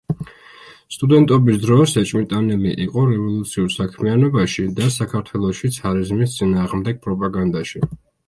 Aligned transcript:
სტუდენტობის 0.93 1.59
დროს 1.65 1.91
ეჭვმიტანილი 2.01 2.71
იყო 2.85 3.03
რევოლუციურ 3.09 3.69
საქმიანობაში 3.75 4.67
და 4.81 4.89
საქართველოში 4.97 5.73
ცარიზმის 5.77 6.35
წინააღმდეგ 6.41 7.03
პროპაგანდაში. 7.07 7.85